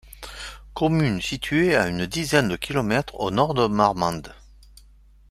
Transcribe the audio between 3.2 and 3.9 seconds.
nord de